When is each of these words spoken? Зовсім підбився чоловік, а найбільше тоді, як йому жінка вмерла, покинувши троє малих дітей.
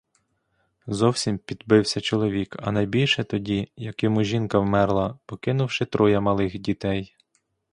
Зовсім 0.87 1.37
підбився 1.37 2.01
чоловік, 2.01 2.55
а 2.59 2.71
найбільше 2.71 3.23
тоді, 3.23 3.71
як 3.75 4.03
йому 4.03 4.23
жінка 4.23 4.59
вмерла, 4.59 5.19
покинувши 5.25 5.85
троє 5.85 6.19
малих 6.19 6.59
дітей. 6.59 7.15